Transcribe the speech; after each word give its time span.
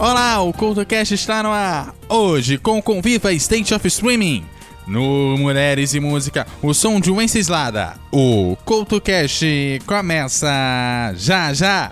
Olá, 0.00 0.40
o 0.40 0.52
CultoCast 0.52 1.12
está 1.12 1.42
no 1.42 1.50
ar. 1.50 1.92
Hoje 2.08 2.56
com 2.56 2.80
Conviva 2.80 3.32
State 3.32 3.74
of 3.74 3.84
Streaming. 3.88 4.44
No 4.86 5.36
Mulheres 5.36 5.92
e 5.92 5.98
Música, 5.98 6.46
o 6.62 6.72
som 6.72 7.00
de 7.00 7.10
Wenceslada. 7.10 7.96
O 8.12 8.56
CultoCast 8.64 9.82
começa 9.84 10.48
já 11.16 11.52
já. 11.52 11.90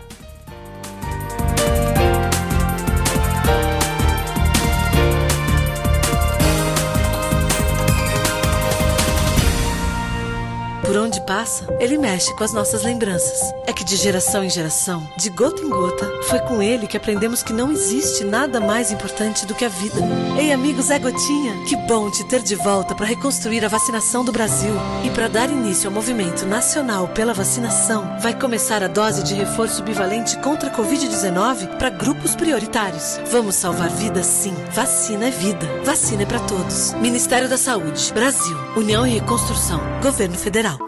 Passa, 11.26 11.66
ele 11.80 11.98
mexe 11.98 12.32
com 12.34 12.44
as 12.44 12.52
nossas 12.52 12.84
lembranças. 12.84 13.52
É 13.66 13.72
que 13.72 13.84
de 13.84 13.96
geração 13.96 14.44
em 14.44 14.48
geração, 14.48 15.06
de 15.18 15.28
gota 15.28 15.60
em 15.60 15.68
gota, 15.68 16.10
foi 16.22 16.38
com 16.40 16.62
ele 16.62 16.86
que 16.86 16.96
aprendemos 16.96 17.42
que 17.42 17.52
não 17.52 17.72
existe 17.72 18.24
nada 18.24 18.60
mais 18.60 18.92
importante 18.92 19.44
do 19.44 19.54
que 19.54 19.64
a 19.64 19.68
vida. 19.68 19.96
Ei, 20.38 20.52
amigos, 20.52 20.90
é 20.90 20.98
Gotinha! 20.98 21.64
Que 21.66 21.76
bom 21.76 22.10
te 22.10 22.24
ter 22.24 22.42
de 22.42 22.54
volta 22.54 22.94
para 22.94 23.06
reconstruir 23.06 23.64
a 23.64 23.68
vacinação 23.68 24.24
do 24.24 24.32
Brasil. 24.32 24.72
E 25.04 25.10
para 25.10 25.28
dar 25.28 25.50
início 25.50 25.88
ao 25.88 25.94
movimento 25.94 26.46
nacional 26.46 27.08
pela 27.08 27.34
vacinação, 27.34 28.18
vai 28.20 28.38
começar 28.38 28.82
a 28.82 28.88
dose 28.88 29.22
de 29.24 29.34
reforço 29.34 29.82
bivalente 29.82 30.38
contra 30.38 30.70
a 30.70 30.76
Covid-19 30.76 31.76
para 31.76 31.90
grupos 31.90 32.36
prioritários. 32.36 33.18
Vamos 33.30 33.56
salvar 33.56 33.90
vidas 33.90 34.26
sim. 34.26 34.54
Vacina 34.72 35.26
é 35.26 35.30
vida. 35.30 35.66
Vacina 35.84 36.22
é 36.22 36.26
para 36.26 36.40
todos. 36.40 36.92
Ministério 36.94 37.48
da 37.48 37.58
Saúde, 37.58 38.12
Brasil, 38.12 38.56
União 38.76 39.06
e 39.06 39.14
Reconstrução, 39.14 39.80
Governo 40.02 40.36
Federal. 40.36 40.85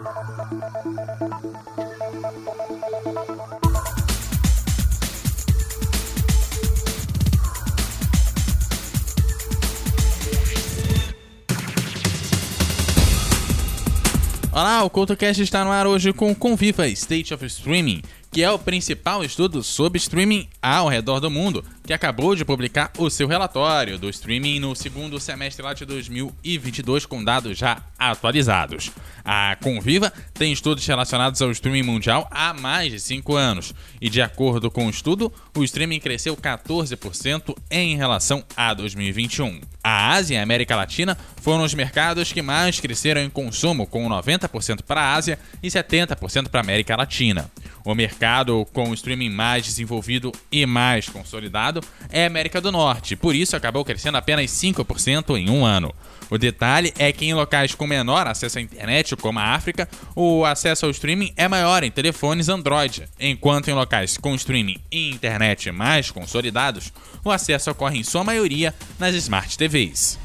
Olá, 14.59 14.78
o 14.83 14.89
CultoCast 14.89 15.41
está 15.41 15.63
no 15.65 15.71
ar 15.71 15.85
hoje 15.85 16.13
com 16.13 16.33
Conviva 16.33 16.87
State 16.87 17.33
of 17.33 17.45
Streaming, 17.45 18.01
que 18.31 18.43
é 18.43 18.51
o 18.51 18.59
principal 18.59 19.23
estudo 19.23 19.63
sobre 19.63 19.97
streaming 19.97 20.47
ao 20.61 20.87
redor 20.87 21.19
do 21.19 21.31
mundo, 21.31 21.65
que 21.83 21.93
acabou 21.93 22.35
de 22.35 22.45
publicar 22.45 22.91
o 22.97 23.09
seu 23.09 23.27
relatório 23.27 23.97
do 23.97 24.09
streaming 24.09 24.59
no 24.59 24.75
segundo 24.75 25.19
semestre 25.19 25.63
lá 25.63 25.73
de 25.73 25.85
2022 25.85 27.07
com 27.07 27.23
dados 27.23 27.57
já 27.57 27.81
atualizados. 27.97 28.91
A 29.25 29.57
Conviva 29.61 30.13
tem 30.33 30.53
estudos 30.53 30.85
relacionados 30.85 31.41
ao 31.41 31.49
streaming 31.51 31.83
mundial 31.83 32.27
há 32.29 32.53
mais 32.53 32.91
de 32.91 32.99
5 32.99 33.35
anos, 33.35 33.73
e 33.99 34.09
de 34.09 34.21
acordo 34.21 34.69
com 34.69 34.85
o 34.85 34.89
estudo, 34.89 35.33
o 35.57 35.63
streaming 35.63 35.99
cresceu 35.99 36.37
14% 36.37 37.55
em 37.71 37.97
relação 37.97 38.43
a 38.55 38.73
2021. 38.73 39.61
A 39.83 40.11
Ásia 40.11 40.35
e 40.35 40.37
a 40.37 40.43
América 40.43 40.75
Latina 40.75 41.17
foram 41.41 41.63
os 41.63 41.73
mercados 41.73 42.31
que 42.31 42.41
mais 42.43 42.79
cresceram 42.79 43.21
em 43.21 43.29
consumo, 43.29 43.87
com 43.87 44.07
90% 44.07 44.68
para 44.77 45.01
a 45.01 45.13
Ásia 45.13 45.39
e 45.61 45.67
70% 45.67 46.49
para 46.49 46.59
a 46.59 46.63
América 46.63 46.95
Latina. 46.95 47.49
O 47.83 47.95
mercado 47.95 48.67
com 48.73 48.89
o 48.89 48.93
streaming 48.93 49.29
mais 49.29 49.65
desenvolvido 49.65 50.31
e 50.51 50.65
mais 50.65 51.09
consolidado 51.09 51.81
é 52.09 52.23
a 52.23 52.27
América 52.27 52.61
do 52.61 52.71
Norte, 52.71 53.15
por 53.15 53.33
isso 53.35 53.55
acabou 53.55 53.83
crescendo 53.83 54.17
apenas 54.17 54.51
5% 54.51 55.37
em 55.37 55.49
um 55.49 55.65
ano. 55.65 55.93
O 56.29 56.37
detalhe 56.37 56.93
é 56.99 57.11
que 57.11 57.25
em 57.25 57.33
locais 57.33 57.73
com 57.73 57.87
menor 57.87 58.27
acesso 58.27 58.59
à 58.59 58.61
internet, 58.61 59.15
como 59.15 59.39
a 59.39 59.55
África, 59.55 59.89
o 60.15 60.45
acesso 60.45 60.85
ao 60.85 60.91
streaming 60.91 61.33
é 61.35 61.47
maior 61.47 61.83
em 61.83 61.89
telefones 61.89 62.49
Android, 62.49 63.05
enquanto 63.19 63.69
em 63.69 63.73
locais 63.73 64.17
com 64.17 64.35
streaming 64.35 64.77
e 64.91 65.09
internet 65.09 65.71
mais 65.71 66.11
consolidados, 66.11 66.93
o 67.23 67.31
acesso 67.31 67.71
ocorre 67.71 67.97
em 67.97 68.03
sua 68.03 68.23
maioria 68.23 68.73
nas 68.99 69.15
Smart 69.15 69.57
TVs. 69.57 70.19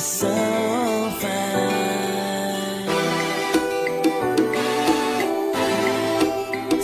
So 0.00 0.28
fine. 1.20 1.60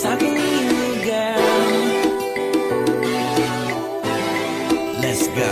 Talking 0.03 0.35
to 0.35 0.41
you, 0.41 1.05
girl. 1.07 1.41
Let's 5.01 5.29
go. 5.29 5.49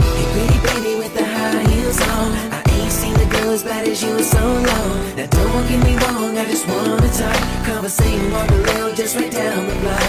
Hey, 0.00 0.26
pretty 0.32 0.58
baby 0.64 0.92
with 0.98 1.12
the 1.14 1.22
high 1.22 1.62
heels 1.68 2.00
on. 2.00 2.32
I 2.50 2.62
ain't 2.72 2.92
seen 2.92 3.14
a 3.14 3.26
girl 3.26 3.50
as 3.50 3.62
bad 3.62 3.86
as 3.86 4.02
you 4.02 4.16
in 4.16 4.24
so 4.24 4.40
long. 4.40 5.16
Now 5.16 5.26
don't 5.26 5.68
get 5.68 5.84
me 5.84 5.96
wrong, 5.98 6.38
I 6.38 6.44
just 6.46 6.66
wanna 6.66 7.10
talk. 7.12 7.66
Conversating 7.66 8.32
on 8.32 8.46
the 8.46 8.58
rail, 8.62 8.94
just 8.94 9.16
right 9.16 9.30
down 9.30 9.66
the 9.66 9.74
block. 9.82 10.07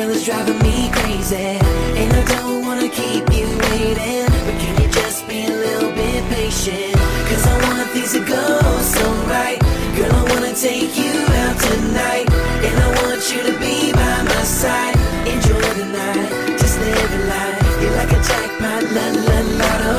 Girl, 0.00 0.10
is 0.10 0.24
driving 0.24 0.58
me 0.60 0.90
crazy. 0.92 1.58
And 2.00 2.12
I 2.12 2.24
don't 2.34 2.64
wanna 2.64 2.88
keep 2.88 3.24
you 3.38 3.46
waiting, 3.68 4.28
but 4.46 4.56
can 4.62 4.74
you 4.82 4.88
just 4.88 5.28
be 5.28 5.44
a 5.44 5.50
little 5.50 5.92
bit 5.92 6.22
patient? 6.36 6.94
Cause 7.28 7.44
I 7.46 7.54
want 7.64 7.90
things 7.90 8.12
to 8.12 8.20
go 8.20 8.46
so 8.94 9.04
right. 9.34 9.60
Girl, 9.96 10.12
I 10.20 10.22
wanna 10.32 10.54
take 10.54 10.96
you 10.96 11.14
out 11.42 11.56
tonight. 11.68 12.26
And 12.66 12.74
I 12.86 12.88
want 13.02 13.22
you 13.32 13.40
to 13.48 13.54
be 13.64 13.92
by 13.92 14.16
my 14.32 14.44
side. 14.60 14.96
Enjoy 15.34 15.68
the 15.80 15.86
night, 16.00 16.30
just 16.60 16.78
living 16.80 17.26
life. 17.34 17.58
You're 17.80 17.96
like 18.00 18.12
a 18.18 18.20
jackpot, 18.28 18.82
la 18.96 19.06
la 19.28 19.38
lotto. 19.60 19.98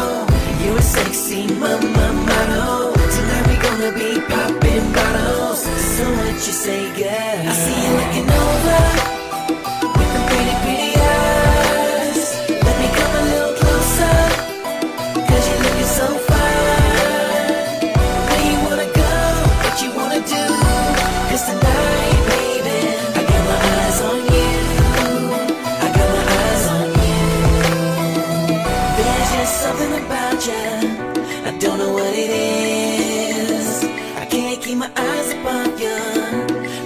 You're 0.63 0.77
a 0.77 0.81
sexy 0.81 1.47
mama 1.61 2.07
model. 2.29 2.93
Tonight 3.15 3.45
we 3.49 3.55
gonna 3.67 3.91
be 4.01 4.11
popping 4.33 4.85
bottles. 4.97 5.61
So 5.95 6.03
what 6.17 6.35
you 6.47 6.55
say, 6.65 6.83
girl? 6.97 7.80
Something 29.51 29.93
about 30.05 30.39
you. 30.47 30.65
I 31.49 31.57
don't 31.59 31.77
know 31.77 31.93
what 31.93 32.13
it 32.15 32.29
is. 32.29 33.83
I 34.15 34.25
can't 34.25 34.61
keep 34.61 34.77
my 34.77 34.91
eyes 34.95 35.29
above 35.33 35.79
you. 35.79 35.99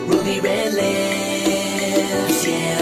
Ruby 0.10 0.40
red 0.42 0.74
lips, 0.74 2.48
yeah. 2.48 2.82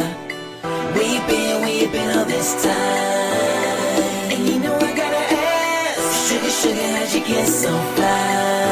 We've 0.96 1.26
been, 1.28 1.56
we've 1.66 1.92
been 1.92 2.18
all 2.18 2.26
this 2.26 2.50
time. 2.64 4.32
And 4.34 4.48
you 4.48 4.60
know 4.60 4.76
I 4.76 4.92
gotta 5.02 5.24
ask, 5.36 6.32
sugar, 6.32 6.54
sugar, 6.62 6.88
how'd 6.96 7.14
you 7.14 7.22
get 7.28 7.48
so 7.48 7.72
fly? 7.96 8.63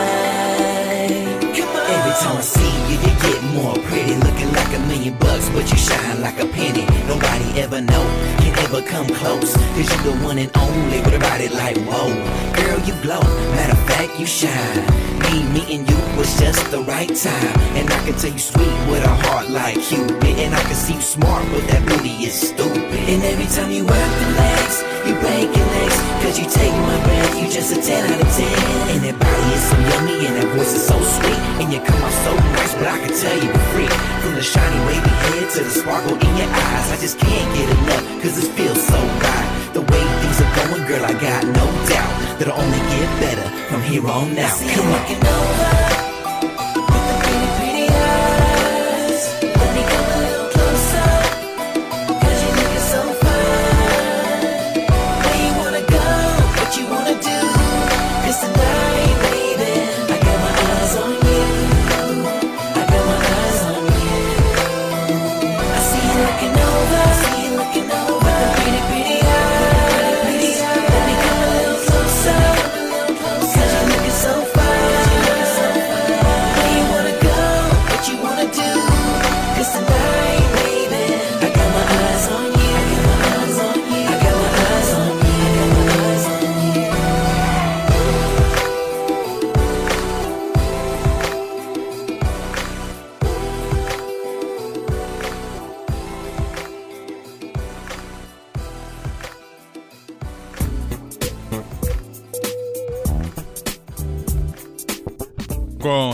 I 2.38 2.42
see 2.42 2.74
you, 2.90 2.98
you 3.00 3.14
get 3.20 3.44
more 3.56 3.76
pretty, 3.88 4.16
looking 4.16 4.52
like 4.54 4.74
a 4.74 4.80
million 4.88 5.18
bucks, 5.18 5.50
but 5.50 5.70
you 5.70 5.78
shine 5.78 6.22
like 6.22 6.40
a 6.40 6.48
penny. 6.48 6.86
Nobody 7.08 7.60
ever 7.60 7.82
know, 7.82 8.04
can 8.40 8.58
ever 8.60 8.82
come 8.82 9.08
close, 9.08 9.54
cause 9.54 9.90
you 9.92 10.12
the 10.12 10.18
one 10.24 10.38
and 10.38 10.52
only 10.58 11.00
with 11.02 11.14
a 11.14 11.20
body 11.20 11.50
like 11.50 11.78
whoa. 11.90 12.08
Girl, 12.54 12.80
you 12.88 12.94
glow, 13.02 13.22
matter 13.56 13.74
of 13.74 13.86
fact, 13.86 14.20
you 14.20 14.26
shine. 14.26 15.11
Me 15.24 15.44
meeting 15.54 15.86
you 15.88 16.00
was 16.18 16.40
just 16.40 16.72
the 16.72 16.82
right 16.82 17.14
time, 17.16 17.56
and 17.78 17.86
I 17.90 18.00
can 18.06 18.16
tell 18.18 18.32
you 18.32 18.40
sweet 18.40 18.78
with 18.90 19.04
a 19.04 19.16
heart 19.26 19.50
like 19.50 19.80
Cupid, 19.80 20.36
and 20.44 20.56
I 20.56 20.62
can 20.64 20.76
see 20.76 20.96
you 20.96 21.02
smart, 21.02 21.46
but 21.52 21.64
that 21.70 21.86
booty 21.86 22.26
is 22.26 22.34
stupid. 22.34 23.02
And 23.12 23.24
every 23.24 23.46
time 23.46 23.72
you 23.72 23.86
work 23.86 24.12
the 24.22 24.30
legs, 24.42 24.76
you 25.06 25.14
break 25.22 25.48
your 25.52 25.68
legs, 25.78 25.98
cause 26.24 26.36
you 26.40 26.48
take 26.50 26.74
my 26.74 26.98
breath, 27.06 27.34
you 27.40 27.46
just 27.50 27.72
a 27.76 27.80
10 27.82 28.12
out 28.12 28.22
of 28.22 28.32
10. 28.34 28.48
And 28.92 29.00
that 29.06 29.18
body 29.20 29.50
is 29.54 29.64
so 29.70 29.76
yummy, 29.92 30.26
and 30.26 30.36
that 30.42 30.50
voice 30.56 30.74
is 30.74 30.86
so 30.88 30.98
sweet, 31.00 31.42
and 31.62 31.68
you 31.74 31.80
come 31.80 32.02
out 32.02 32.16
so 32.26 32.32
nice, 32.58 32.74
but 32.76 32.88
I 32.88 32.98
can 33.00 33.14
tell 33.14 33.38
you 33.38 33.50
a 33.52 33.62
freak. 33.72 33.94
From 34.22 34.36
the 34.36 34.44
shiny 34.44 34.80
wavy 34.88 35.14
head 35.26 35.50
to 35.56 35.64
the 35.64 35.70
sparkle 35.70 36.16
in 36.18 36.34
your 36.38 36.50
eyes, 36.50 36.88
I 36.92 36.98
just 37.00 37.20
can't 37.20 37.50
get 37.56 37.70
enough, 37.70 38.06
cause 38.22 38.38
it 38.42 38.50
feels 38.58 38.82
so 38.82 38.98
right. 38.98 39.61
The 39.74 39.80
way 39.80 40.04
things 40.20 40.42
are 40.42 40.56
going, 40.68 40.86
girl, 40.86 41.06
I 41.06 41.14
got 41.14 41.46
no 41.46 41.66
doubt 41.88 42.40
that'll 42.40 42.60
only 42.60 42.78
get 42.78 43.20
better 43.22 43.50
from 43.70 43.82
here 43.84 44.06
on 44.06 44.38
out. 44.38 44.60
Come 44.74 44.88
on. 44.88 45.91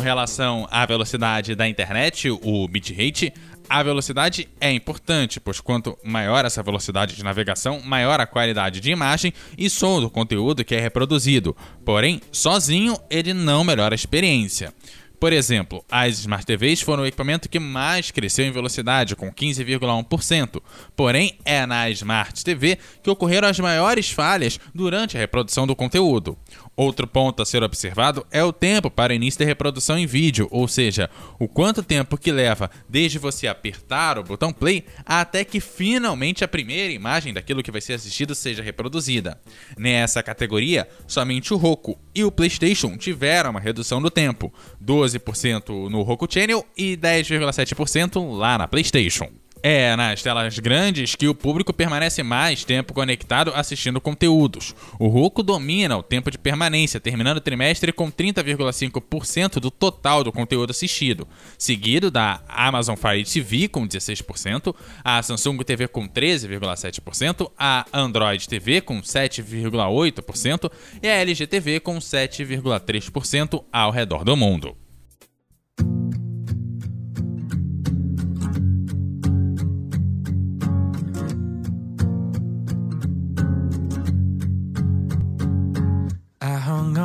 Relação 0.08 0.66
à 0.72 0.86
velocidade 0.86 1.54
da 1.54 1.68
internet, 1.68 2.30
o 2.30 2.66
bitrate, 2.66 3.34
a 3.70 3.84
velocidade 3.84 4.48
é 4.62 4.72
importante, 4.72 5.38
pois 5.38 5.60
quanto 5.60 5.98
maior 6.02 6.46
essa 6.46 6.64
velocidade 6.64 7.14
de 7.14 7.24
navegação, 7.26 7.82
maior 7.82 8.18
a 8.22 8.26
qualidade 8.26 8.80
de 8.80 8.90
imagem 8.90 9.34
e 9.58 9.70
som 9.70 10.00
do 10.00 10.10
conteúdo 10.10 10.64
que 10.64 10.74
é 10.74 10.80
reproduzido. 10.80 11.54
Porém, 11.84 12.22
sozinho 12.32 12.98
ele 13.10 13.34
não 13.34 13.66
melhora 13.66 13.94
a 13.94 13.98
experiência. 13.98 14.74
Por 15.20 15.34
exemplo, 15.34 15.84
as 15.92 16.20
Smart 16.20 16.46
TVs 16.46 16.80
foram 16.80 17.04
o 17.04 17.06
equipamento 17.06 17.50
que 17.50 17.60
mais 17.60 18.12
cresceu 18.12 18.46
em 18.46 18.52
velocidade, 18.52 19.16
com 19.16 19.32
15,1%. 19.32 20.62
Porém, 20.96 21.38
é 21.44 21.66
na 21.66 21.90
Smart 21.90 22.46
TV 22.46 22.78
que 23.02 23.10
ocorreram 23.10 23.48
as 23.48 23.60
maiores 23.60 24.12
falhas 24.12 24.60
durante 24.74 25.18
a 25.18 25.20
reprodução 25.20 25.66
do 25.66 25.76
conteúdo. 25.76 26.38
Outro 26.78 27.08
ponto 27.08 27.42
a 27.42 27.46
ser 27.46 27.64
observado 27.64 28.24
é 28.30 28.44
o 28.44 28.54
tempo 28.54 28.92
para 28.92 29.12
início 29.12 29.40
da 29.40 29.46
reprodução 29.48 29.98
em 29.98 30.06
vídeo, 30.06 30.48
ou 30.52 30.68
seja, 30.68 31.10
o 31.40 31.48
quanto 31.48 31.82
tempo 31.82 32.16
que 32.20 32.32
leva 32.32 32.70
desde 32.88 33.18
você 33.18 33.48
apertar 33.48 34.20
o 34.20 34.24
botão 34.24 34.54
play 34.54 34.86
até 35.04 35.44
que 35.44 35.60
finalmente 35.60 36.44
a 36.44 36.48
primeira 36.48 36.94
imagem 36.94 37.34
daquilo 37.34 37.64
que 37.64 37.72
vai 37.72 37.82
ser 37.82 37.94
assistido 37.94 38.36
seja 38.36 38.62
reproduzida. 38.62 39.42
Nessa 39.76 40.22
categoria, 40.22 40.88
somente 41.08 41.52
o 41.52 41.58
Roku 41.58 41.98
e 42.14 42.24
o 42.24 42.32
PlayStation 42.32 42.96
tiveram 42.96 43.50
uma 43.50 43.60
redução 43.60 44.00
do 44.00 44.12
tempo, 44.12 44.54
12% 44.80 45.90
no 45.90 46.04
Roku 46.04 46.32
Channel 46.32 46.64
e 46.78 46.96
10,7% 46.96 48.38
lá 48.38 48.56
na 48.56 48.68
PlayStation. 48.68 49.32
É 49.64 49.96
nas 49.96 50.22
telas 50.22 50.58
grandes 50.60 51.16
que 51.16 51.28
o 51.28 51.36
público 51.36 51.74
permanece 51.74 52.24
mais 52.24 52.64
tempo 52.64 52.94
conectado 52.94 53.52
assistindo 53.56 54.00
conteúdos. 54.00 54.76
O 55.00 55.08
Roku 55.08 55.42
domina 55.44 55.98
o 55.98 56.04
tempo 56.04 56.30
de 56.32 56.38
permanência, 56.38 57.00
terminando 57.00 57.38
o 57.38 57.42
trimestre 57.42 57.92
com 57.92 58.12
30,5% 58.12 59.60
do 59.60 59.72
total 59.72 60.24
do 60.24 60.32
conteúdo 60.32 60.72
assistido, 60.72 61.28
seguido 61.58 62.12
da 62.12 62.42
Amazon 62.48 62.96
Fire 62.96 63.24
TV 63.24 63.68
com 63.68 63.88
16%, 63.88 64.76
a 65.04 65.22
Samsung 65.22 65.58
TV 65.60 65.88
com 65.88 66.08
13,7%, 66.08 67.52
a 67.58 67.86
Android 67.94 68.48
TV 68.48 68.82
com 68.82 69.02
7,8% 69.02 70.72
e 71.02 71.08
a 71.08 71.16
LG 71.16 71.48
TV 71.48 71.80
com 71.80 71.98
7,3% 71.98 73.64
ao 73.72 73.92
redor 73.92 74.24
do 74.24 74.36
mundo. 74.36 74.87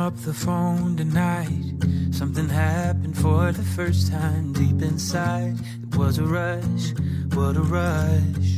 Up 0.07 0.17
the 0.17 0.33
phone 0.33 0.97
tonight. 0.97 1.63
Something 2.11 2.49
happened 2.49 3.17
for 3.17 3.53
the 3.53 3.63
first 3.63 4.11
time 4.11 4.51
deep 4.51 4.81
inside. 4.81 5.55
It 5.81 5.95
was 5.95 6.17
a 6.17 6.25
rush, 6.25 6.91
what 7.33 7.55
a 7.55 7.61
rush. 7.61 8.51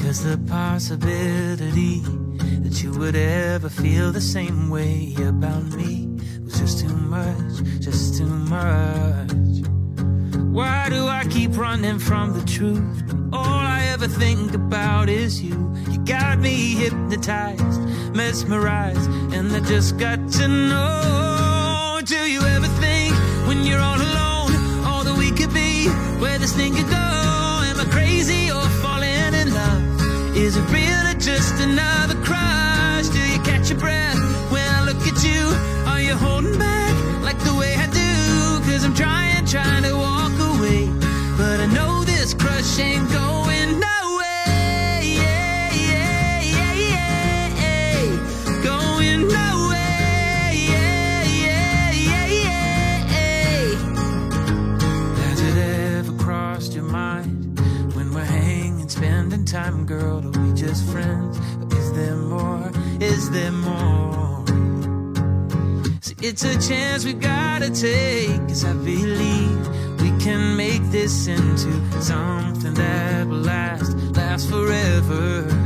Cause 0.00 0.24
the 0.24 0.40
possibility 0.48 2.00
that 2.64 2.82
you 2.82 2.92
would 2.92 3.14
ever 3.14 3.68
feel 3.68 4.12
the 4.12 4.20
same 4.22 4.70
way 4.70 5.14
about 5.18 5.64
me 5.74 6.08
was 6.42 6.58
just 6.58 6.78
too 6.78 6.96
much, 6.96 7.52
just 7.80 8.16
too 8.16 8.32
much. 8.56 9.79
Why 10.52 10.88
do 10.88 11.06
I 11.06 11.24
keep 11.30 11.56
running 11.56 11.98
from 11.98 12.32
the 12.38 12.44
truth? 12.44 13.02
All 13.32 13.44
I 13.44 13.84
ever 13.92 14.08
think 14.08 14.54
about 14.54 15.08
is 15.08 15.42
you. 15.42 15.74
You 15.90 15.98
got 16.04 16.38
me 16.38 16.74
hypnotized 16.74 17.80
mesmerized, 18.14 19.08
and 19.32 19.52
I 19.52 19.60
just 19.60 19.98
got 19.98 20.18
to 20.32 20.48
know. 20.48 22.00
Do 22.04 22.16
you 22.16 22.40
ever 22.40 22.66
think 22.84 23.14
when 23.46 23.64
you're 23.64 23.80
all 23.80 24.00
alone, 24.00 24.52
all 24.84 25.04
that 25.04 25.16
we 25.16 25.30
could 25.30 25.52
be, 25.54 25.88
where 26.18 26.38
this 26.38 26.54
thing 26.54 26.74
could 26.74 26.88
go? 26.88 27.08
Am 27.70 27.78
I 27.78 27.86
crazy 27.90 28.50
or 28.50 28.62
falling 28.82 29.34
in 29.34 29.54
love? 29.54 30.36
Is 30.36 30.56
it 30.56 30.66
real 30.70 31.02
or 31.10 31.18
just 31.18 31.54
another 31.60 32.16
crush? 32.26 33.08
Do 33.08 33.20
you 33.32 33.40
catch 33.42 33.70
your 33.70 33.78
breath 33.78 34.18
when 34.50 34.66
I 34.68 34.84
look 34.84 35.02
at 35.06 35.22
you? 35.22 35.42
Are 35.90 36.00
you 36.00 36.14
holding 36.16 36.58
back 36.58 36.94
like 37.22 37.38
the 37.40 37.54
way 37.54 37.74
I 37.74 37.86
do? 37.86 38.70
Cause 38.70 38.84
I'm 38.84 38.94
trying, 38.94 39.44
trying 39.46 39.84
to 39.84 39.94
walk 39.96 40.29
away. 40.70 40.88
But 41.36 41.60
I 41.60 41.66
know 41.66 42.04
this 42.04 42.34
crush 42.34 42.78
ain't 42.78 43.10
going 43.10 43.80
nowhere. 43.80 45.00
Yeah, 45.02 45.72
yeah, 45.74 46.40
yeah, 46.40 46.74
yeah, 46.74 47.48
yeah. 47.62 48.62
Going 48.62 49.28
nowhere. 49.28 50.52
Yeah, 50.52 51.24
yeah, 51.24 51.92
yeah, 51.92 52.26
yeah. 52.26 53.76
Has 55.16 55.40
it 55.40 55.56
ever 55.58 56.12
crossed 56.22 56.74
your 56.74 56.84
mind 56.84 57.60
when 57.94 58.12
we're 58.12 58.24
hanging, 58.24 58.88
spending 58.88 59.44
time, 59.44 59.86
girl? 59.86 60.24
Are 60.24 60.40
we 60.40 60.52
just 60.54 60.84
friends? 60.90 61.38
Or 61.60 61.78
is 61.78 61.92
there 61.92 62.16
more? 62.16 62.70
Is 63.00 63.30
there 63.30 63.52
more? 63.52 64.44
So 66.02 66.14
it's 66.20 66.44
a 66.44 66.58
chance 66.68 67.04
we 67.04 67.14
gotta 67.14 67.70
take, 67.70 68.40
cause 68.48 68.64
I 68.64 68.72
believe 68.74 69.39
can 70.30 70.56
make 70.56 70.82
this 70.92 71.26
into 71.26 71.72
something 72.00 72.74
that 72.74 73.26
will 73.26 73.38
last, 73.38 73.96
last 74.14 74.48
forever. 74.48 75.42
Forever. 75.42 75.59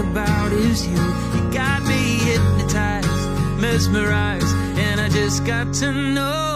About 0.00 0.52
is 0.52 0.86
you. 0.86 0.96
You 0.96 1.52
got 1.52 1.82
me 1.82 2.18
hypnotized, 2.18 3.08
mesmerized, 3.60 4.54
and 4.78 5.00
I 5.00 5.08
just 5.08 5.44
got 5.44 5.72
to 5.74 5.92
know. 5.92 6.53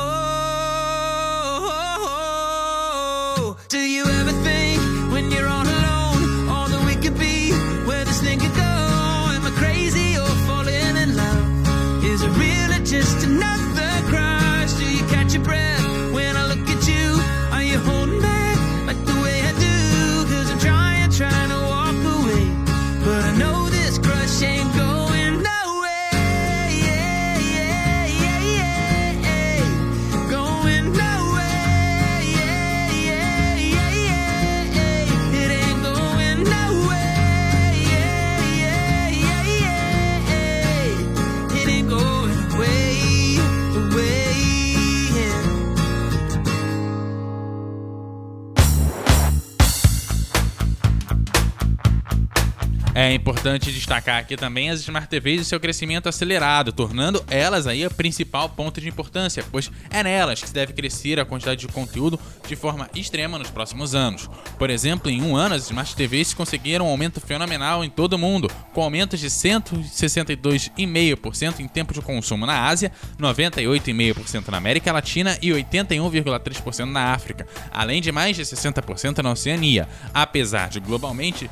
Importante 53.39 53.71
destacar 53.71 54.19
aqui 54.19 54.37
também 54.37 54.69
as 54.69 54.81
Smart 54.81 55.09
TVs 55.09 55.43
e 55.43 55.45
seu 55.45 55.61
crescimento 55.61 56.09
acelerado, 56.09 56.73
tornando 56.73 57.25
elas 57.31 57.69
aí 57.69 57.85
a 57.85 57.91
principal 57.91 58.49
ponto 58.49 58.81
de 58.81 58.89
importância, 58.89 59.45
pois 59.53 59.71
é 59.91 60.03
nelas 60.03 60.43
que 60.43 60.51
deve 60.51 60.73
crescer 60.73 61.21
a 61.21 61.25
quantidade 61.25 61.61
de 61.61 61.69
conteúdo 61.69 62.19
de 62.49 62.57
forma 62.57 62.91
extrema 62.97 63.39
nos 63.39 63.49
próximos 63.49 63.95
anos. 63.95 64.29
Por 64.59 64.71
exemplo, 64.71 65.09
em 65.09 65.23
um 65.23 65.37
ano, 65.37 65.55
as 65.55 65.67
Smart 65.67 65.95
TVs 65.95 66.35
conseguiram 66.35 66.87
um 66.87 66.91
aumento 66.91 67.21
fenomenal 67.21 67.85
em 67.85 67.91
todo 67.91 68.15
o 68.15 68.19
mundo, 68.19 68.51
com 68.75 68.83
aumentos 68.83 69.21
de 69.21 69.29
162,5% 69.29 71.61
em 71.61 71.69
tempo 71.69 71.95
de 71.95 72.01
consumo 72.01 72.45
na 72.45 72.67
Ásia, 72.67 72.91
98,5% 73.21 74.49
na 74.49 74.59
América 74.59 74.91
Latina 74.91 75.39
e 75.41 75.51
81,3% 75.51 76.87
na 76.87 77.13
África, 77.13 77.47
além 77.71 78.03
de 78.03 78.11
mais 78.11 78.35
de 78.35 78.43
60% 78.43 79.23
na 79.23 79.31
Oceania, 79.31 79.89
apesar 80.13 80.71
de 80.71 80.81
globalmente 80.81 81.49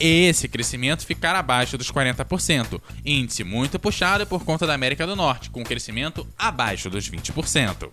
esse 0.00 0.48
crescimento 0.48 1.04
ficar 1.04 1.36
abaixo 1.36 1.76
dos 1.76 1.92
40%, 1.92 2.80
índice 3.04 3.44
muito 3.44 3.78
puxado 3.78 4.26
por 4.26 4.44
conta 4.44 4.66
da 4.66 4.74
América 4.74 5.06
do 5.06 5.14
Norte, 5.14 5.50
com 5.50 5.62
crescimento 5.62 6.26
abaixo 6.38 6.88
dos 6.88 7.10
20%. 7.10 7.88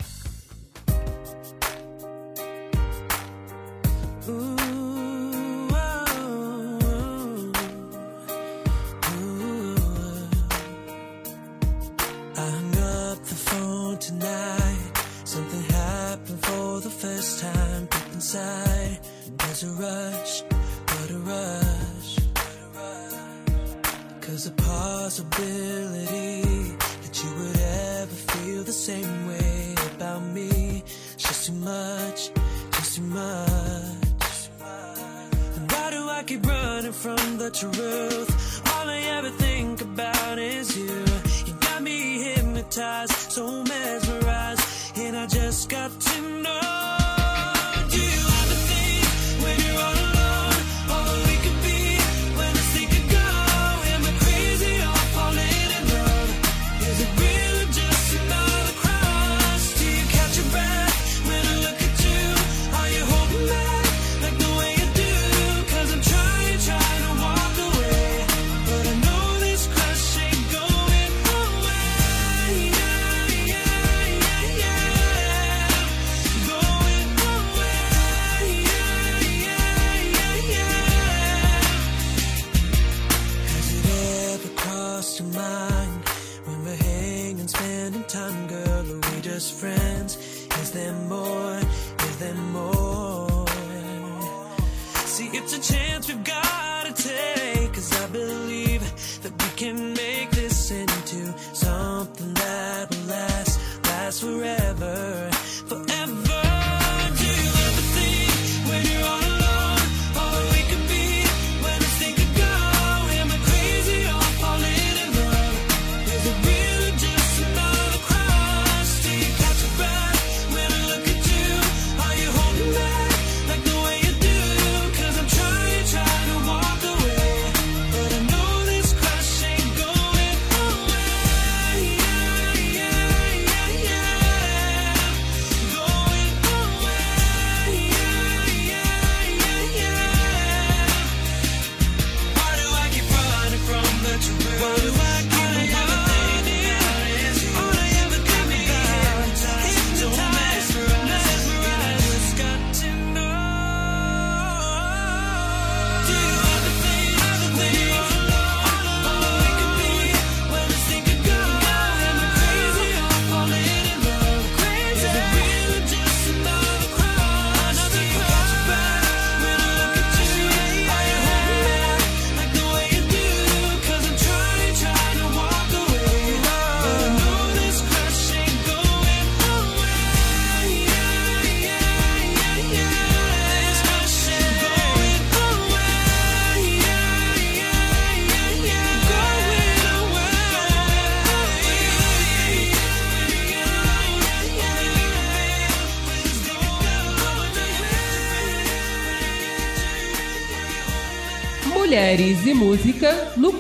Mulheres 104.23 105.06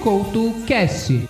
Couto 0.07 0.53
Cast. 0.65 1.27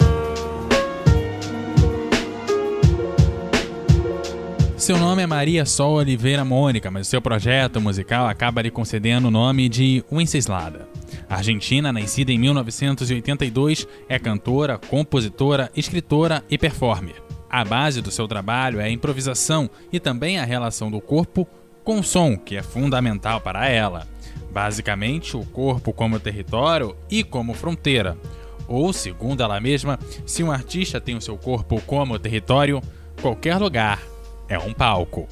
Seu 4.78 5.00
nome 5.00 5.24
é 5.24 5.26
Maria 5.26 5.66
Sol 5.66 5.96
Oliveira 5.96 6.46
Mônica, 6.46 6.92
mas 6.92 7.08
seu 7.08 7.20
projeto 7.20 7.82
musical 7.82 8.28
acaba 8.28 8.62
lhe 8.62 8.70
concedendo 8.70 9.30
o 9.30 9.32
nome 9.32 9.68
de 9.68 10.06
Wenceslada. 10.12 10.88
Argentina, 11.28 11.92
nascida 11.92 12.32
em 12.32 12.38
1982, 12.38 13.88
é 14.08 14.20
cantora, 14.20 14.78
compositora, 14.78 15.72
escritora 15.76 16.44
e 16.48 16.56
performer. 16.56 17.16
A 17.50 17.66
base 17.66 18.00
do 18.00 18.12
seu 18.12 18.28
trabalho 18.28 18.80
é 18.80 18.84
a 18.84 18.92
improvisação 18.92 19.68
e 19.92 20.00
também 20.00 20.38
a 20.38 20.46
relação 20.46 20.92
do 20.92 21.02
corpo 21.02 21.48
com 21.84 22.02
o 22.02 22.04
som, 22.04 22.38
que 22.38 22.56
é 22.56 22.62
fundamental 22.62 23.42
para 23.42 23.68
ela. 23.68 24.08
Basicamente, 24.52 25.36
o 25.36 25.44
corpo 25.44 25.92
como 25.92 26.20
território 26.20 26.96
e 27.10 27.24
como 27.24 27.56
fronteira. 27.56 28.16
Ou, 28.68 28.92
segundo 28.92 29.42
ela 29.42 29.60
mesma, 29.60 30.00
se 30.26 30.44
um 30.44 30.52
artista 30.52 31.00
tem 31.00 31.16
o 31.16 31.22
seu 31.22 31.38
corpo 31.38 31.82
como 31.82 32.20
território, 32.20 32.82
qualquer 33.22 33.58
lugar 33.58 34.02
é 34.50 34.60
um 34.60 34.74
palco. 34.74 35.28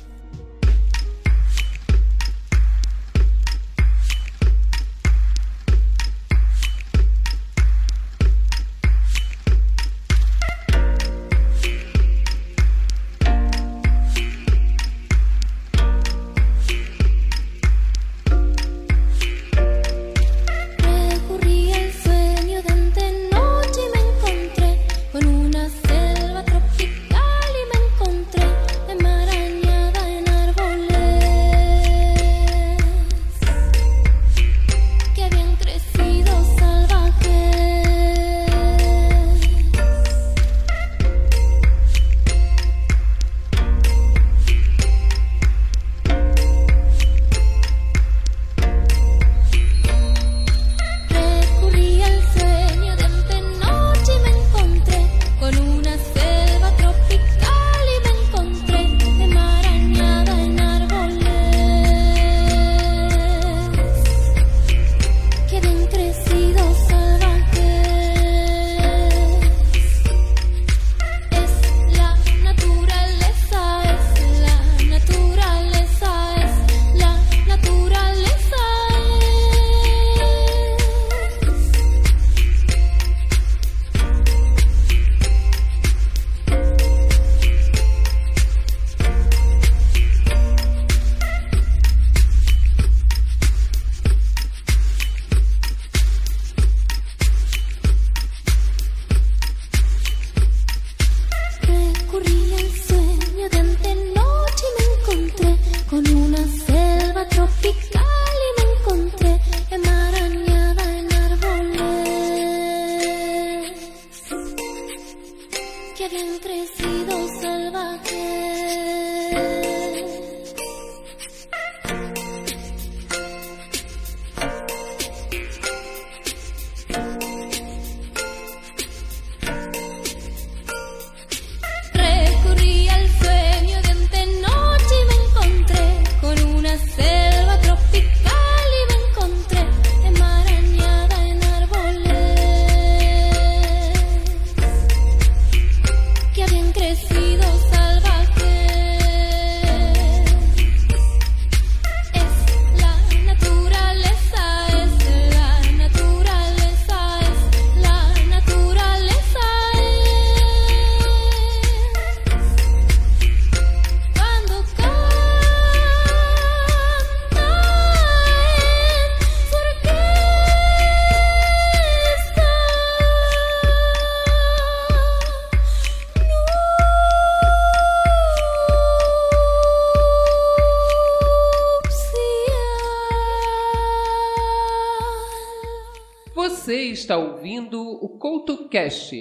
Você 186.65 186.85
está 186.85 187.15
ouvindo 187.15 187.79
o 187.79 188.09
CoutoCast. 188.17 189.19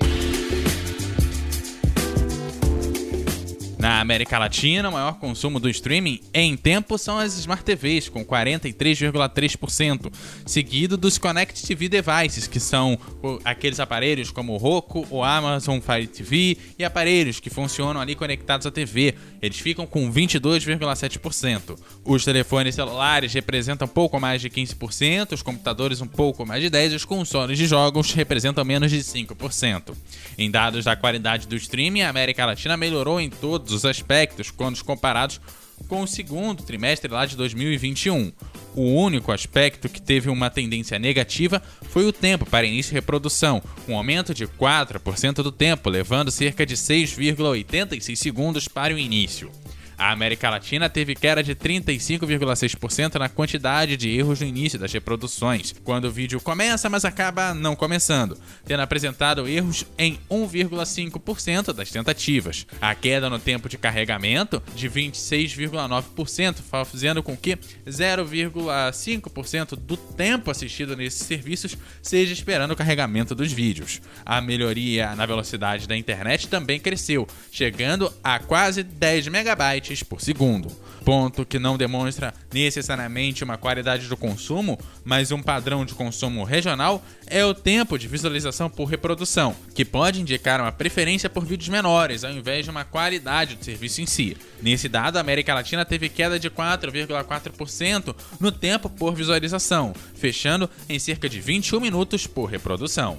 Na 3.85 4.01
América 4.01 4.39
Latina, 4.39 4.89
o 4.89 4.93
maior 4.93 5.19
consumo 5.19 5.61
do 5.61 5.69
streaming 5.69 6.19
em 6.33 6.57
tempo 6.57 6.97
são 6.97 7.19
as 7.19 7.37
Smart 7.37 7.63
TVs, 7.63 8.09
com 8.09 8.25
43,3%, 8.25 10.11
seguido 10.47 10.97
dos 10.97 11.19
Connect 11.19 11.67
TV 11.67 11.91
Devices, 11.91 12.47
que 12.47 12.59
são 12.59 12.99
aqueles 13.45 13.79
aparelhos 13.79 14.31
como 14.31 14.55
o 14.55 14.57
Roku, 14.57 15.07
o 15.11 15.23
Amazon 15.23 15.81
Fire 15.81 16.07
TV 16.07 16.57
e 16.79 16.83
aparelhos 16.83 17.41
que 17.41 17.51
funcionam 17.51 18.01
ali 18.01 18.15
conectados 18.15 18.67
à 18.67 18.71
TV. 18.71 19.17
Eles 19.43 19.59
ficam 19.59 19.87
com 19.87 20.11
22,7%. 20.11 21.79
Os 22.07 22.25
telefones 22.25 22.77
celulares 22.77 23.35
representam 23.35 23.87
pouco 23.87 24.19
mais 24.19 24.41
de 24.41 24.49
15%, 24.49 25.33
os 25.33 25.43
computadores 25.43 26.01
um 26.01 26.07
pouco 26.07 26.47
mais 26.47 26.63
de 26.63 26.71
10% 26.71 26.93
e 26.93 26.97
os 26.97 27.05
consoles 27.05 27.59
de 27.59 27.67
jogos 27.67 28.15
representam 28.15 28.65
menos 28.65 28.91
de 28.91 29.01
5%. 29.01 29.95
Em 30.39 30.51
dados 30.51 30.87
da 30.87 30.97
qualidade 30.97 31.47
do 31.47 31.55
streaming, 31.55 32.01
a 32.01 32.09
América 32.09 32.47
Latina 32.47 32.79
melhorou 32.79 33.21
em 33.21 33.29
todos 33.29 33.74
os 33.75 33.85
aspectos 33.85 34.51
quando 34.51 34.83
comparados 34.83 35.41
com 35.89 36.03
o 36.03 36.09
segundo 36.09 36.63
trimestre 36.63 37.11
lá 37.11 37.27
de 37.27 37.37
2021. 37.37 38.33
O 38.75 38.95
único 38.95 39.31
aspecto 39.31 39.89
que 39.89 40.01
teve 40.01 40.29
uma 40.29 40.51
tendência 40.51 40.99
negativa 40.99 41.63
foi 41.83 42.07
o 42.07 42.13
tempo 42.13 42.47
para 42.47 42.67
início 42.67 42.93
e 42.93 42.95
reprodução, 42.95 43.63
um 43.89 43.97
aumento 43.97 44.35
de 44.35 44.47
4% 44.47 45.35
do 45.43 45.53
tempo, 45.53 45.91
levando 45.91 46.31
cerca 46.31 46.67
de 46.67 46.77
6,86 46.77 48.17
segundos 48.17 48.67
para 48.67 48.95
o 48.95 48.99
início. 48.99 49.51
A 49.97 50.11
América 50.11 50.51
Latina 50.51 50.89
teve 50.89 51.15
queda 51.15 51.43
de 51.43 51.55
35,6% 51.55 53.15
na 53.15 53.29
quantidade 53.29 53.97
de 53.97 54.11
erros 54.11 54.41
no 54.41 54.47
início 54.47 54.79
das 54.79 54.93
reproduções, 54.93 55.75
quando 55.85 56.07
o 56.07 56.11
vídeo 56.11 56.41
começa, 56.41 56.91
mas 56.91 57.05
acaba 57.05 57.55
não 57.55 57.77
começando, 57.77 58.39
tendo 58.65 58.81
apresentado 58.81 59.49
erros 59.49 59.85
em 59.99 60.19
1,5% 60.31 61.73
das 61.73 61.91
tentativas. 61.91 62.67
A 62.81 62.95
queda 62.95 63.31
no 63.31 63.39
tempo 63.39 63.69
de 63.69 63.79
carregamento 63.79 64.63
de 64.75 64.89
26,9%, 64.91 66.57
fazendo 66.63 67.23
com 67.23 67.37
que 67.37 67.57
0,5% 67.87 69.77
do 69.77 69.97
tempo 69.97 70.51
assistido 70.51 70.97
nesses 70.97 71.27
serviços 71.27 71.77
seja 72.03 72.33
esperando 72.33 72.73
o 72.73 72.77
carregamento 72.77 73.35
dos 73.35 73.53
vídeos. 73.53 74.01
A 74.25 74.41
melhoria 74.41 75.15
na 75.15 75.27
velocidade 75.27 75.87
da 75.87 75.97
internet 75.97 76.49
também 76.49 76.81
cresceu, 76.81 77.27
chegando 77.53 78.13
a 78.23 78.39
quase 78.39 78.83
10 78.83 79.29
megabytes 79.29 79.84
por 80.03 80.21
segundo. 80.21 80.69
Ponto 81.05 81.45
que 81.45 81.59
não 81.59 81.77
demonstra 81.77 82.33
necessariamente 82.53 83.45
uma 83.45 83.59
qualidade 83.59 84.09
do 84.09 84.17
consumo, 84.17 84.79
mas 85.05 85.31
um 85.31 85.43
padrão 85.43 85.85
de 85.85 85.95
consumo 85.95 86.45
regional 86.45 87.05
é 87.27 87.45
o 87.45 87.53
tempo 87.53 87.99
de 87.99 88.09
visualização 88.09 88.71
por 88.71 88.87
reprodução, 88.87 89.55
que 89.75 89.85
pode 89.85 90.21
indicar 90.21 90.61
uma 90.61 90.73
preferência 90.73 91.29
por 91.29 91.45
vídeos 91.45 91.69
menores 91.69 92.25
ao 92.25 92.33
invés 92.33 92.65
de 92.65 92.71
uma 92.71 92.85
qualidade 92.85 93.57
do 93.57 93.65
serviço 93.65 94.01
em 94.01 94.07
si. 94.07 94.37
Nesse 94.63 94.89
dado, 94.89 95.19
a 95.19 95.21
América 95.21 95.55
Latina 95.55 95.85
teve 95.85 96.09
queda 96.09 96.39
de 96.39 96.51
4,4% 96.51 98.15
no 98.41 98.51
tempo 98.51 98.89
por 98.89 99.15
visualização, 99.15 99.93
fechando 100.15 100.71
em 100.89 100.99
cerca 100.99 101.29
de 101.29 101.41
21 101.41 101.81
minutos 101.81 102.27
por 102.27 102.47
reprodução. 102.47 103.19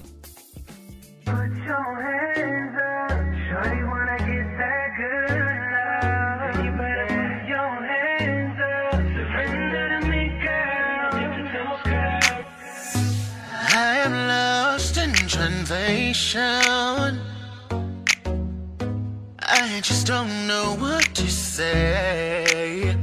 I 19.38 19.80
just 19.82 20.06
don't 20.06 20.46
know 20.46 20.74
what 20.78 21.04
to 21.14 21.28
say. 21.30 22.96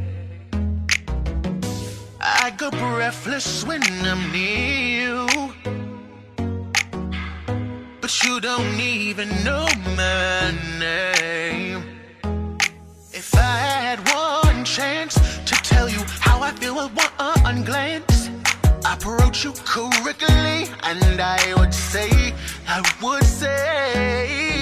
I 2.20 2.50
go 2.58 2.72
breathless 2.72 3.64
when 3.66 3.84
I'm 3.84 4.32
near 4.32 5.28
you. 5.28 5.28
But 8.02 8.24
you 8.24 8.42
don't 8.42 8.80
even 8.80 9.30
know 9.44 9.68
my 9.96 10.52
name. 10.80 11.84
If 13.12 13.36
I 13.36 13.56
had 13.78 14.00
one 14.10 14.66
chance 14.66 15.14
to 15.46 15.54
tell 15.62 15.88
you 15.88 16.04
how 16.20 16.42
I 16.42 16.52
feel 16.54 16.76
with 16.76 16.92
one 16.96 17.64
glance, 17.64 18.32
approach 18.86 19.44
you 19.44 19.54
correctly, 19.66 20.68
and 20.82 21.22
I 21.22 21.54
would 21.60 21.74
say, 21.74 22.34
I 22.76 22.82
would 23.04 23.24
say, 23.24 24.53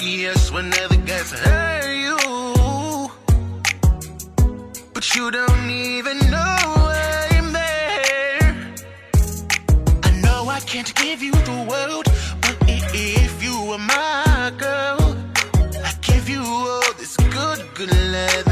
Yes, 0.00 0.52
whenever 0.52 0.94
guys 0.96 1.32
hurt 1.32 1.90
you. 1.92 2.16
But 4.94 5.16
you 5.16 5.30
don't 5.30 5.70
even 5.70 6.18
know 6.30 6.56
I'm 7.34 7.52
there. 7.52 8.56
I 10.04 10.10
know 10.22 10.48
I 10.48 10.60
can't 10.60 10.94
give 10.94 11.22
you 11.22 11.32
the 11.32 11.66
world 11.68 12.04
But 12.40 12.56
if 12.94 13.42
you 13.42 13.60
were 13.66 13.78
my 13.78 14.52
girl 14.56 15.16
I'd 15.84 16.00
give 16.02 16.28
you 16.28 16.42
all 16.42 16.92
this 16.98 17.16
good, 17.16 17.64
good 17.74 17.90
love. 18.12 18.47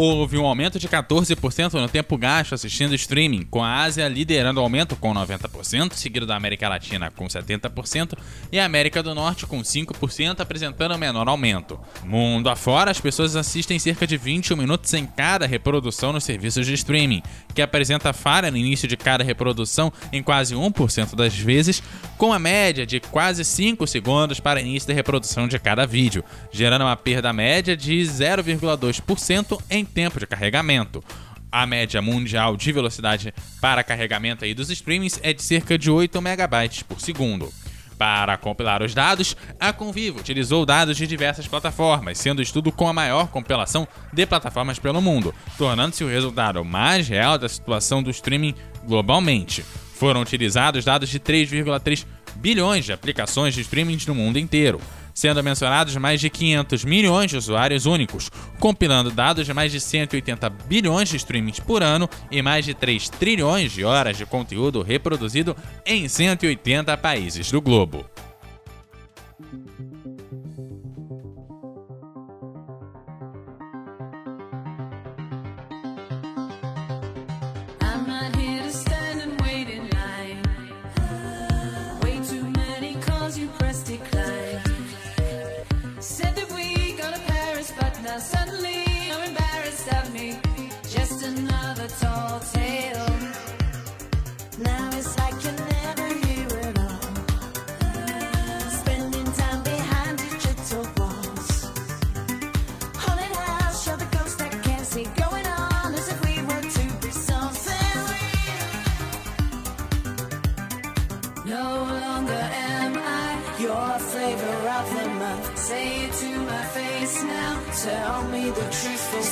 Houve 0.00 0.38
um 0.38 0.46
aumento 0.46 0.78
de 0.78 0.88
14% 0.88 1.72
no 1.72 1.88
tempo 1.88 2.16
gasto 2.16 2.54
assistindo 2.54 2.94
streaming, 2.94 3.42
com 3.42 3.64
a 3.64 3.82
Ásia 3.82 4.06
liderando 4.06 4.60
o 4.60 4.62
aumento 4.62 4.94
com 4.94 5.12
90%, 5.12 5.94
seguido 5.94 6.24
da 6.24 6.36
América 6.36 6.68
Latina 6.68 7.10
com 7.10 7.26
70% 7.26 8.16
e 8.52 8.60
a 8.60 8.64
América 8.64 9.02
do 9.02 9.12
Norte 9.12 9.44
com 9.44 9.60
5%, 9.60 10.38
apresentando 10.38 10.94
o 10.94 10.98
menor 10.98 11.28
aumento. 11.28 11.80
Mundo 12.04 12.48
afora, 12.48 12.92
as 12.92 13.00
pessoas 13.00 13.34
assistem 13.34 13.76
cerca 13.80 14.06
de 14.06 14.16
21 14.16 14.56
minutos 14.56 14.94
em 14.94 15.04
cada 15.04 15.48
reprodução 15.48 16.12
nos 16.12 16.22
serviços 16.22 16.64
de 16.64 16.74
streaming, 16.74 17.20
que 17.52 17.60
apresenta 17.60 18.12
falha 18.12 18.52
no 18.52 18.56
início 18.56 18.86
de 18.86 18.96
cada 18.96 19.24
reprodução 19.24 19.92
em 20.12 20.22
quase 20.22 20.54
1% 20.54 21.16
das 21.16 21.36
vezes, 21.36 21.82
com 22.16 22.32
a 22.32 22.38
média 22.38 22.86
de 22.86 23.00
quase 23.00 23.44
5 23.44 23.84
segundos 23.88 24.38
para 24.38 24.60
início 24.60 24.86
da 24.86 24.94
reprodução 24.94 25.48
de 25.48 25.58
cada 25.58 25.84
vídeo, 25.84 26.22
gerando 26.52 26.82
uma 26.82 26.96
perda 26.96 27.32
média 27.32 27.76
de 27.76 27.98
0,2% 28.00 29.60
em 29.68 29.87
tempo 29.88 30.20
de 30.20 30.26
carregamento. 30.26 31.02
A 31.50 31.66
média 31.66 32.02
mundial 32.02 32.56
de 32.56 32.70
velocidade 32.70 33.34
para 33.60 33.82
carregamento 33.82 34.44
aí 34.44 34.52
dos 34.52 34.70
streamings 34.70 35.18
é 35.22 35.32
de 35.32 35.42
cerca 35.42 35.78
de 35.78 35.90
8 35.90 36.20
megabytes 36.20 36.82
por 36.82 37.00
segundo. 37.00 37.52
Para 37.98 38.36
compilar 38.36 38.80
os 38.80 38.94
dados, 38.94 39.36
a 39.58 39.72
Convivo 39.72 40.20
utilizou 40.20 40.64
dados 40.64 40.96
de 40.96 41.04
diversas 41.04 41.48
plataformas, 41.48 42.16
sendo 42.16 42.38
o 42.38 42.42
estudo 42.42 42.70
com 42.70 42.88
a 42.88 42.92
maior 42.92 43.26
compilação 43.26 43.88
de 44.12 44.24
plataformas 44.24 44.78
pelo 44.78 45.02
mundo, 45.02 45.34
tornando-se 45.56 46.04
o 46.04 46.08
resultado 46.08 46.64
mais 46.64 47.08
real 47.08 47.36
da 47.36 47.48
situação 47.48 48.00
do 48.00 48.10
streaming 48.10 48.54
globalmente. 48.86 49.64
Foram 49.94 50.20
utilizados 50.20 50.84
dados 50.84 51.08
de 51.08 51.18
3,3 51.18 52.06
bilhões 52.36 52.84
de 52.84 52.92
aplicações 52.92 53.52
de 53.52 53.62
streaming 53.62 53.98
no 54.06 54.14
mundo 54.14 54.38
inteiro, 54.38 54.80
sendo 55.18 55.42
mencionados 55.42 55.96
mais 55.96 56.20
de 56.20 56.30
500 56.30 56.84
milhões 56.84 57.28
de 57.28 57.36
usuários 57.36 57.86
únicos, 57.86 58.30
compilando 58.60 59.10
dados 59.10 59.46
de 59.46 59.52
mais 59.52 59.72
de 59.72 59.80
180 59.80 60.48
bilhões 60.48 61.08
de 61.08 61.16
streamings 61.16 61.58
por 61.58 61.82
ano 61.82 62.08
e 62.30 62.40
mais 62.40 62.64
de 62.64 62.72
3 62.72 63.08
trilhões 63.08 63.72
de 63.72 63.84
horas 63.84 64.16
de 64.16 64.24
conteúdo 64.24 64.80
reproduzido 64.80 65.56
em 65.84 66.08
180 66.08 66.96
países 66.98 67.50
do 67.50 67.60
globo. 67.60 68.08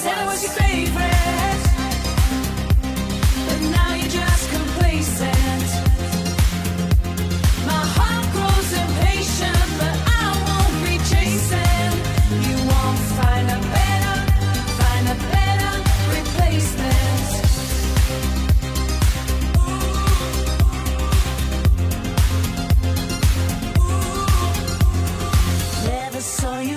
Said 0.07 0.25
was 0.27 0.40
your 0.45 0.53
favorite, 0.53 1.62
but 3.49 3.61
now 3.77 3.90
you're 3.99 4.14
just 4.23 4.45
complacent. 4.57 5.69
My 7.71 7.83
heart 7.97 8.27
grows 8.35 8.71
impatient, 8.85 9.69
but 9.81 9.97
I 10.23 10.27
won't 10.47 10.77
be 10.87 10.95
chasing. 11.11 11.92
You 12.47 12.57
won't 12.71 13.01
find 13.19 13.47
a 13.51 13.61
better, 13.75 14.16
find 14.79 15.05
a 15.14 15.16
better 15.35 15.73
replacement. 16.16 17.29
Never 25.90 26.21
saw 26.21 26.61
you 26.61 26.75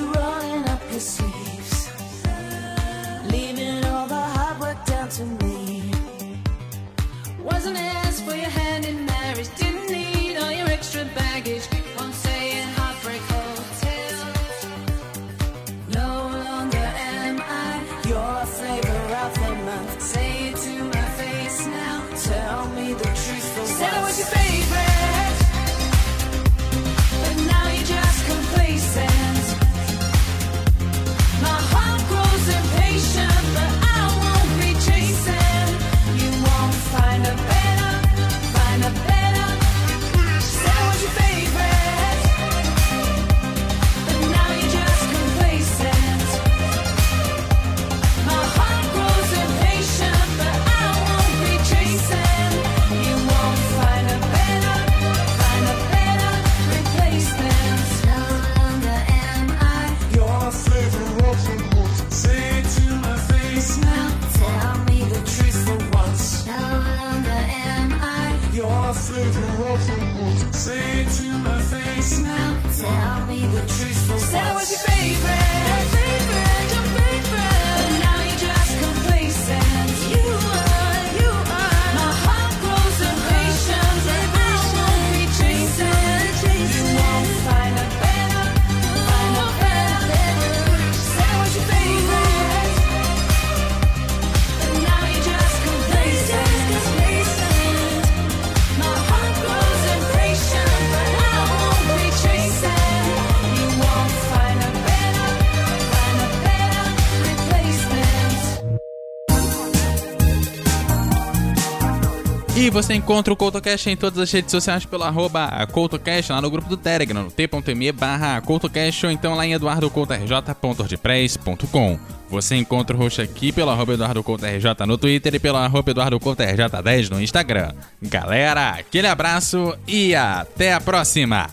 E 112.60 112.70
você 112.70 112.94
encontra 112.94 113.34
o 113.34 113.38
CoutoCast 113.38 113.90
em 113.90 113.96
todas 113.96 114.20
as 114.20 114.30
redes 114.30 114.52
sociais 114.52 114.86
pelo 114.86 115.06
arroba 115.06 115.66
CoutoCast, 115.68 116.34
lá 116.34 116.42
no 116.42 116.52
grupo 116.52 116.68
do 116.68 116.76
Telegram, 116.76 117.24
no 117.24 117.32
t.me 117.32 117.90
barra 117.94 118.42
CoutoCast, 118.42 119.06
ou 119.06 119.12
então 119.14 119.34
lá 119.34 119.46
em 119.46 119.54
eduardocoutorj.ordpress.com. 119.54 122.00
Você 122.30 122.58
encontra 122.58 122.98
o 122.98 123.00
host 123.00 123.22
aqui 123.22 123.54
pelo 123.54 123.72
arroba 123.72 123.94
EduardoCoutoRJ 123.94 124.86
no 124.86 124.98
Twitter 124.98 125.36
e 125.36 125.40
pelo 125.40 125.58
arroba 125.58 125.92
EduardoCoutoRJ10 125.92 127.10
no 127.10 127.22
Instagram. 127.22 127.72
Galera, 128.02 128.72
aquele 128.72 129.08
abraço 129.08 129.74
e 129.88 130.14
até 130.14 130.74
a 130.74 130.82
próxima! 130.82 131.50